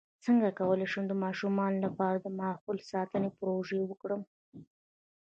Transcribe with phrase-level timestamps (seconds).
[0.25, 4.21] څنګه کولی شم د ماشومانو لپاره د ماحول ساتنې پروژې وکړم